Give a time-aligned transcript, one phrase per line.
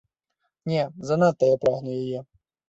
[0.71, 2.25] Не, занадта я прагну яе.